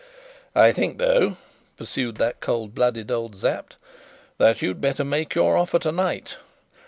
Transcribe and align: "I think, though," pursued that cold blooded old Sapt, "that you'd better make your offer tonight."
"I 0.55 0.71
think, 0.71 0.97
though," 0.97 1.37
pursued 1.77 2.15
that 2.15 2.39
cold 2.39 2.73
blooded 2.73 3.11
old 3.11 3.35
Sapt, 3.37 3.77
"that 4.39 4.59
you'd 4.63 4.81
better 4.81 5.03
make 5.03 5.35
your 5.35 5.55
offer 5.55 5.77
tonight." 5.77 6.37